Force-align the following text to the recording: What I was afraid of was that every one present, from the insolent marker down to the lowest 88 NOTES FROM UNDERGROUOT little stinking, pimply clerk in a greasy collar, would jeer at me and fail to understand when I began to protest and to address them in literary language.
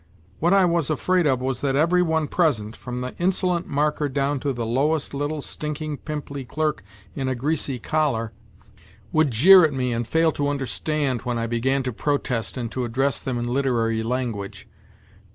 What 0.39 0.51
I 0.51 0.65
was 0.65 0.89
afraid 0.89 1.27
of 1.27 1.41
was 1.41 1.61
that 1.61 1.75
every 1.75 2.01
one 2.01 2.27
present, 2.27 2.75
from 2.75 3.01
the 3.01 3.13
insolent 3.19 3.67
marker 3.67 4.09
down 4.09 4.39
to 4.39 4.51
the 4.51 4.65
lowest 4.65 5.09
88 5.09 5.09
NOTES 5.09 5.09
FROM 5.09 5.21
UNDERGROUOT 5.21 5.23
little 5.23 5.41
stinking, 5.43 5.97
pimply 5.97 6.43
clerk 6.43 6.83
in 7.15 7.27
a 7.29 7.35
greasy 7.35 7.77
collar, 7.77 8.31
would 9.11 9.29
jeer 9.29 9.63
at 9.63 9.73
me 9.73 9.93
and 9.93 10.07
fail 10.07 10.31
to 10.31 10.47
understand 10.49 11.21
when 11.21 11.37
I 11.37 11.45
began 11.45 11.83
to 11.83 11.93
protest 11.93 12.57
and 12.57 12.71
to 12.71 12.83
address 12.83 13.19
them 13.19 13.37
in 13.37 13.47
literary 13.49 14.01
language. 14.01 14.67